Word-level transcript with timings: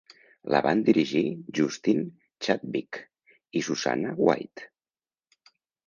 La 0.53 0.61
van 0.67 0.79
dirigir 0.87 1.21
Justin 1.59 2.01
Chadwick 2.47 3.01
i 3.61 3.65
Susanna 3.71 4.19
White. 4.27 4.71